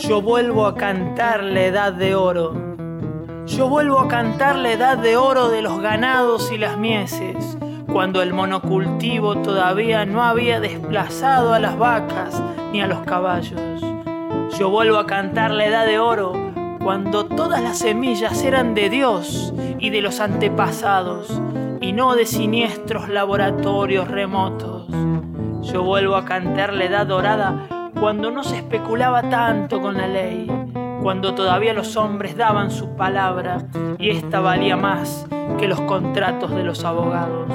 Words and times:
Yo 0.00 0.22
vuelvo 0.22 0.66
a 0.66 0.76
cantar 0.76 1.44
la 1.44 1.60
edad 1.60 1.92
de 1.92 2.14
oro. 2.14 2.54
Yo 3.46 3.68
vuelvo 3.68 4.00
a 4.00 4.08
cantar 4.08 4.56
la 4.56 4.72
edad 4.72 4.96
de 4.96 5.18
oro 5.18 5.50
de 5.50 5.60
los 5.60 5.78
ganados 5.80 6.50
y 6.50 6.56
las 6.56 6.78
mieses, 6.78 7.58
cuando 7.92 8.22
el 8.22 8.32
monocultivo 8.32 9.36
todavía 9.42 10.06
no 10.06 10.22
había 10.22 10.58
desplazado 10.58 11.52
a 11.52 11.58
las 11.58 11.76
vacas 11.76 12.42
ni 12.72 12.80
a 12.80 12.86
los 12.86 13.00
caballos. 13.00 13.60
Yo 14.58 14.70
vuelvo 14.70 14.96
a 14.96 15.06
cantar 15.06 15.50
la 15.50 15.66
edad 15.66 15.84
de 15.84 15.98
oro 15.98 16.32
cuando 16.82 17.26
todas 17.26 17.62
las 17.62 17.78
semillas 17.78 18.42
eran 18.42 18.74
de 18.74 18.88
Dios 18.88 19.52
y 19.78 19.90
de 19.90 20.00
los 20.00 20.20
antepasados, 20.20 21.40
y 21.82 21.92
no 21.92 22.14
de 22.14 22.24
siniestros 22.24 23.10
laboratorios 23.10 24.08
remotos. 24.08 24.86
Yo 25.60 25.82
vuelvo 25.82 26.16
a 26.16 26.24
cantar 26.24 26.72
la 26.72 26.84
edad 26.84 27.06
dorada 27.06 27.79
cuando 28.00 28.30
no 28.30 28.42
se 28.42 28.56
especulaba 28.56 29.28
tanto 29.28 29.82
con 29.82 29.98
la 29.98 30.06
ley, 30.06 30.50
cuando 31.02 31.34
todavía 31.34 31.74
los 31.74 31.98
hombres 31.98 32.34
daban 32.34 32.70
su 32.70 32.96
palabra 32.96 33.58
y 33.98 34.08
ésta 34.08 34.40
valía 34.40 34.74
más 34.74 35.26
que 35.58 35.68
los 35.68 35.82
contratos 35.82 36.50
de 36.52 36.64
los 36.64 36.82
abogados. 36.82 37.46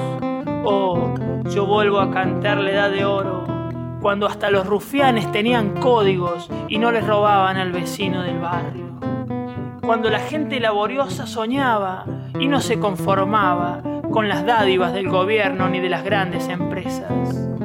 Oh, 0.64 1.12
yo 1.52 1.66
vuelvo 1.66 1.98
a 1.98 2.12
cantar 2.12 2.58
la 2.58 2.70
edad 2.70 2.90
de 2.90 3.04
oro, 3.04 3.44
cuando 4.00 4.28
hasta 4.28 4.48
los 4.50 4.68
rufianes 4.68 5.32
tenían 5.32 5.80
códigos 5.80 6.48
y 6.68 6.78
no 6.78 6.92
les 6.92 7.04
robaban 7.04 7.56
al 7.56 7.72
vecino 7.72 8.22
del 8.22 8.38
barrio. 8.38 8.86
Cuando 9.84 10.10
la 10.10 10.20
gente 10.20 10.60
laboriosa 10.60 11.26
soñaba 11.26 12.04
y 12.38 12.46
no 12.46 12.60
se 12.60 12.78
conformaba 12.78 13.82
con 14.12 14.28
las 14.28 14.46
dádivas 14.46 14.92
del 14.92 15.08
gobierno 15.08 15.68
ni 15.68 15.80
de 15.80 15.88
las 15.88 16.04
grandes 16.04 16.48
empresas. 16.48 17.55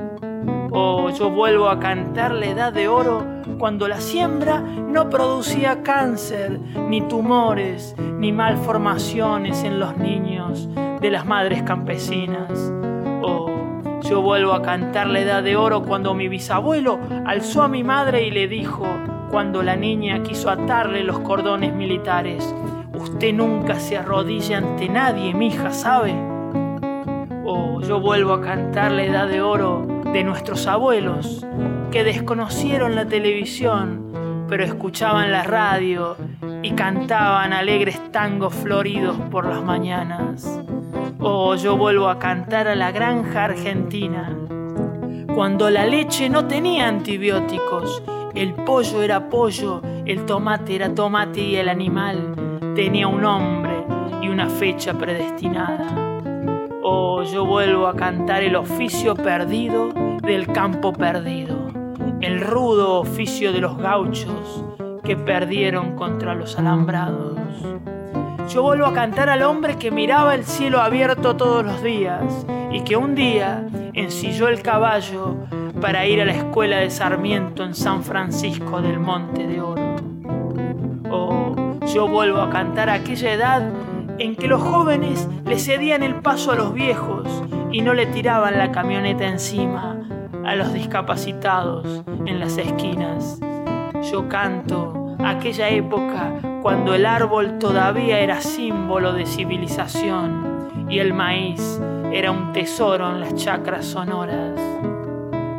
Oh, 0.74 1.10
yo 1.10 1.30
vuelvo 1.30 1.68
a 1.68 1.82
cantar 1.82 2.32
la 2.34 2.46
edad 2.46 2.72
de 2.72 2.88
oro 2.88 3.26
cuando 3.60 3.90
la 3.90 4.00
siembra 4.00 4.62
no 4.62 5.10
producía 5.10 5.84
cáncer, 5.84 6.62
ni 6.88 7.02
tumores, 7.02 7.94
ni 8.00 8.32
malformaciones 8.32 9.66
en 9.66 9.82
los 9.82 9.98
niños 9.98 10.70
de 11.02 11.12
las 11.12 11.26
madres 11.26 11.64
campesinas. 11.64 12.72
Oh, 13.22 13.50
yo 14.02 14.22
vuelvo 14.22 14.54
a 14.54 14.62
cantar 14.62 15.08
la 15.08 15.20
edad 15.20 15.44
de 15.44 15.58
oro 15.58 15.84
cuando 15.84 16.14
mi 16.14 16.30
bisabuelo 16.30 17.00
alzó 17.26 17.64
a 17.64 17.68
mi 17.68 17.84
madre 17.84 18.24
y 18.26 18.32
le 18.32 18.48
dijo, 18.48 18.88
cuando 19.30 19.64
la 19.64 19.76
niña 19.76 20.24
quiso 20.24 20.50
atarle 20.50 21.04
los 21.04 21.20
cordones 21.20 21.74
militares, 21.74 22.56
usted 22.94 23.34
nunca 23.34 23.78
se 23.78 23.98
arrodilla 23.98 24.60
ante 24.60 24.88
nadie, 24.88 25.34
mija, 25.34 25.72
¿sabe? 25.72 26.14
Oh, 27.44 27.82
yo 27.82 28.00
vuelvo 28.00 28.32
a 28.32 28.42
cantar 28.42 28.94
la 28.94 29.04
edad 29.04 29.28
de 29.28 29.42
oro 29.42 29.91
de 30.14 30.24
nuestros 30.24 30.68
abuelos 30.68 31.46
que 31.92 32.04
desconocieron 32.04 32.96
la 32.96 33.06
televisión, 33.06 34.46
pero 34.50 34.64
escuchaban 34.64 35.32
la 35.32 35.44
radio 35.44 36.18
y 36.62 36.72
cantaban 36.72 37.54
alegres 37.54 38.12
tangos 38.12 38.54
floridos 38.54 39.18
por 39.32 39.46
las 39.46 39.64
mañanas. 39.64 40.62
Oh, 41.20 41.56
yo 41.56 41.78
vuelvo 41.78 42.10
a 42.10 42.20
cantar 42.20 42.68
a 42.68 42.76
la 42.76 42.92
granja 42.92 43.46
argentina, 43.46 44.36
cuando 45.34 45.70
la 45.70 45.86
leche 45.86 46.30
no 46.30 46.46
tenía 46.46 46.88
antibióticos, 46.88 48.04
el 48.36 48.54
pollo 48.54 49.02
era 49.04 49.30
pollo, 49.30 49.82
el 50.06 50.26
tomate 50.26 50.76
era 50.76 50.94
tomate 50.94 51.42
y 51.42 51.56
el 51.56 51.70
animal 51.70 52.34
tenía 52.76 53.08
un 53.08 53.22
nombre 53.22 53.86
y 54.22 54.28
una 54.28 54.50
fecha 54.50 54.94
predestinada. 54.94 55.88
Oh, 56.84 57.24
yo 57.24 57.46
vuelvo 57.46 57.88
a 57.88 57.96
cantar 57.96 58.44
el 58.44 58.56
oficio 58.56 59.16
perdido 59.16 60.01
del 60.22 60.48
campo 60.48 60.94
perdido, 60.94 61.72
el 62.22 62.42
rudo 62.42 63.00
oficio 63.00 63.52
de 63.52 63.60
los 63.60 63.78
gauchos 63.78 64.64
que 65.04 65.18
perdieron 65.18 65.96
contra 65.96 66.36
los 66.36 66.60
alambrados. 66.60 67.40
Yo 68.50 68.62
vuelvo 68.62 68.86
a 68.86 68.94
cantar 68.94 69.30
al 69.30 69.42
hombre 69.42 69.78
que 69.78 69.90
miraba 69.90 70.36
el 70.36 70.46
cielo 70.46 70.80
abierto 70.80 71.36
todos 71.36 71.66
los 71.66 71.82
días 71.82 72.46
y 72.72 72.82
que 72.82 72.98
un 72.98 73.16
día 73.16 73.68
ensilló 73.94 74.48
el 74.48 74.62
caballo 74.62 75.38
para 75.82 76.06
ir 76.06 76.22
a 76.22 76.26
la 76.26 76.34
escuela 76.34 76.78
de 76.78 76.92
Sarmiento 76.92 77.64
en 77.64 77.74
San 77.74 78.04
Francisco 78.04 78.82
del 78.82 79.00
Monte 79.00 79.48
de 79.48 79.60
Oro. 79.60 79.96
Oh, 81.10 81.80
yo 81.94 82.08
vuelvo 82.08 82.42
a 82.42 82.50
cantar 82.52 82.90
aquella 82.90 83.34
edad 83.34 83.72
en 84.20 84.36
que 84.36 84.48
los 84.48 84.62
jóvenes 84.62 85.28
le 85.46 85.58
cedían 85.58 86.04
el 86.04 86.16
paso 86.16 86.52
a 86.52 86.56
los 86.56 86.74
viejos 86.74 87.28
y 87.72 87.82
no 87.82 87.96
le 87.96 88.06
tiraban 88.06 88.60
la 88.60 88.72
camioneta 88.72 89.26
encima 89.26 90.01
a 90.46 90.56
los 90.56 90.74
discapacitados 90.74 92.04
en 92.26 92.40
las 92.40 92.58
esquinas. 92.58 93.40
Yo 94.12 94.28
canto 94.28 95.16
aquella 95.20 95.70
época 95.70 96.34
cuando 96.62 96.94
el 96.94 97.06
árbol 97.06 97.60
todavía 97.60 98.20
era 98.20 98.42
símbolo 98.42 99.14
de 99.14 99.26
civilización 99.26 100.88
y 100.90 101.00
el 101.00 101.14
maíz 101.14 101.80
era 102.12 102.32
un 102.32 102.52
tesoro 102.54 103.10
en 103.10 103.22
las 103.22 103.36
chacras 103.36 103.86
sonoras. 103.86 104.60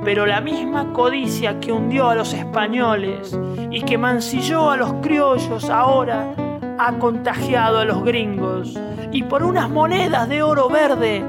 Pero 0.04 0.26
la 0.26 0.40
misma 0.40 0.92
codicia 0.92 1.60
que 1.60 1.72
hundió 1.72 2.08
a 2.08 2.14
los 2.14 2.34
españoles 2.34 3.38
y 3.70 3.82
que 3.82 3.98
mancilló 3.98 4.70
a 4.70 4.76
los 4.76 4.94
criollos 4.94 5.70
ahora 5.70 6.34
ha 6.78 6.92
contagiado 6.98 7.78
a 7.78 7.84
los 7.84 8.02
gringos 8.02 8.76
y 9.12 9.22
por 9.22 9.44
unas 9.44 9.70
monedas 9.70 10.28
de 10.28 10.42
oro 10.42 10.68
verde, 10.68 11.22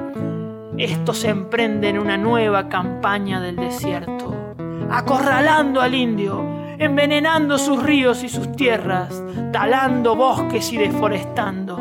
estos 0.78 1.24
emprenden 1.24 2.00
una 2.00 2.18
nueva 2.18 2.68
campaña 2.68 3.40
del 3.40 3.56
desierto, 3.56 4.56
acorralando 4.90 5.82
al 5.82 5.94
indio, 5.94 6.44
envenenando 6.80 7.58
sus 7.58 7.84
ríos 7.84 8.24
y 8.24 8.30
sus 8.30 8.52
tierras, 8.54 9.24
talando 9.52 10.16
bosques 10.16 10.74
y 10.74 10.78
deforestando. 10.78 11.80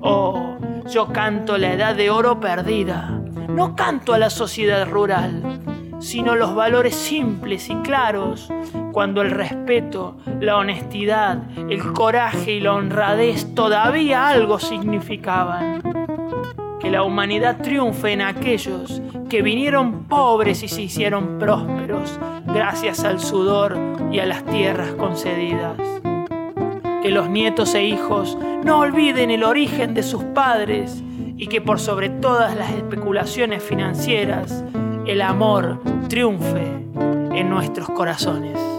Oh, 0.00 0.56
yo 0.90 1.12
canto 1.12 1.56
la 1.56 1.72
edad 1.72 1.94
de 1.94 2.10
oro 2.10 2.40
perdida, 2.40 3.10
no 3.48 3.76
canto 3.76 4.12
a 4.12 4.18
la 4.18 4.30
sociedad 4.30 4.88
rural, 4.88 5.60
sino 6.00 6.34
los 6.34 6.54
valores 6.54 6.96
simples 6.96 7.70
y 7.70 7.76
claros, 7.76 8.48
cuando 8.90 9.22
el 9.22 9.30
respeto, 9.30 10.16
la 10.40 10.56
honestidad, 10.56 11.38
el 11.70 11.92
coraje 11.92 12.54
y 12.54 12.60
la 12.60 12.74
honradez 12.74 13.54
todavía 13.54 14.28
algo 14.28 14.58
significaban. 14.58 15.91
Que 16.82 16.90
la 16.90 17.04
humanidad 17.04 17.62
triunfe 17.62 18.12
en 18.12 18.22
aquellos 18.22 19.00
que 19.30 19.40
vinieron 19.40 20.04
pobres 20.04 20.62
y 20.62 20.68
se 20.68 20.82
hicieron 20.82 21.38
prósperos 21.38 22.18
gracias 22.44 23.04
al 23.04 23.20
sudor 23.20 23.78
y 24.10 24.18
a 24.18 24.26
las 24.26 24.44
tierras 24.44 24.92
concedidas. 24.94 25.78
Que 27.02 27.10
los 27.10 27.28
nietos 27.30 27.74
e 27.74 27.84
hijos 27.84 28.36
no 28.64 28.80
olviden 28.80 29.30
el 29.30 29.44
origen 29.44 29.94
de 29.94 30.02
sus 30.02 30.24
padres 30.24 31.02
y 31.36 31.46
que 31.46 31.60
por 31.60 31.80
sobre 31.80 32.10
todas 32.10 32.56
las 32.56 32.70
especulaciones 32.72 33.62
financieras 33.62 34.64
el 35.06 35.22
amor 35.22 35.80
triunfe 36.08 36.66
en 37.32 37.48
nuestros 37.48 37.88
corazones. 37.90 38.71